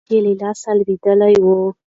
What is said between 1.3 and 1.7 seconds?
وو.